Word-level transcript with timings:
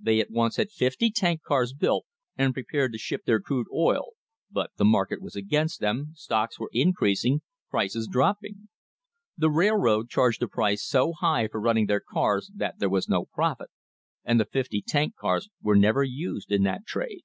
They 0.00 0.18
at 0.20 0.30
once 0.30 0.56
had 0.56 0.70
fifty 0.70 1.10
tank 1.10 1.42
cars 1.42 1.74
built, 1.74 2.06
and 2.38 2.54
prepared 2.54 2.90
to 2.92 2.98
ship 2.98 3.26
their 3.26 3.38
crude 3.38 3.66
oil, 3.70 4.12
but 4.50 4.70
the 4.78 4.84
market 4.86 5.20
was 5.20 5.36
against 5.36 5.78
them, 5.80 6.14
stocks 6.14 6.58
were 6.58 6.70
increasing, 6.72 7.42
prices 7.68 8.08
dropping. 8.10 8.70
The 9.36 9.50
railroad 9.50 10.08
charged 10.08 10.42
a 10.42 10.48
price 10.48 10.82
so 10.82 11.12
high 11.12 11.48
for 11.48 11.60
running 11.60 11.84
their 11.84 12.00
cars 12.00 12.50
that 12.54 12.78
there 12.78 12.88
was 12.88 13.10
no 13.10 13.26
profit, 13.26 13.68
and 14.24 14.40
the 14.40 14.46
fifty 14.46 14.80
tank 14.80 15.16
cars 15.16 15.50
were 15.60 15.76
never 15.76 16.02
used 16.02 16.50
in 16.50 16.62
that 16.62 16.86
trade. 16.86 17.20